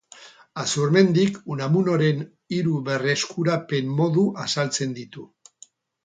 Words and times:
Azurmendik 0.61 1.35
Unamunoren 1.55 2.23
hiru 2.57 2.73
berreskurapen 2.87 3.91
modu 3.99 4.23
azaltzen 4.47 4.97
ditu. 5.01 5.27